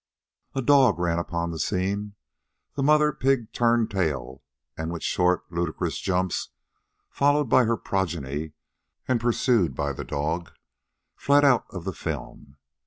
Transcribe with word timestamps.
A 0.55 0.63
dog 0.63 0.97
ran 0.97 1.19
upon 1.19 1.51
the 1.51 1.59
scene. 1.59 2.15
The 2.73 2.81
mother 2.81 3.13
pig 3.13 3.51
turned 3.53 3.91
tail 3.91 4.41
and 4.75 4.91
with 4.91 5.03
short 5.03 5.43
ludicrous 5.51 5.99
jumps, 5.99 6.49
followed 7.11 7.49
by 7.49 7.65
her 7.65 7.77
progeny 7.77 8.53
and 9.07 9.21
pursued 9.21 9.75
by 9.75 9.93
the 9.93 10.03
dog, 10.03 10.51
fled 11.15 11.45
out 11.45 11.65
of 11.69 11.83
the 11.85 11.93
film. 11.93 12.57